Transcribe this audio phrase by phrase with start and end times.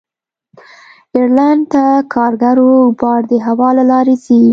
[1.13, 4.41] ایرلنډ ته کارګو بار د هوا له لارې ځي.